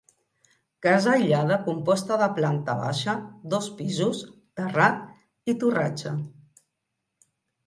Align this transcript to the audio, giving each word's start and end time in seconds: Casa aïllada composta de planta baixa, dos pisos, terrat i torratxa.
Casa 0.85 1.09
aïllada 1.17 1.57
composta 1.67 2.17
de 2.21 2.29
planta 2.39 2.75
baixa, 2.79 3.15
dos 3.55 3.69
pisos, 3.83 4.23
terrat 4.61 5.55
i 5.55 5.57
torratxa. 5.65 6.17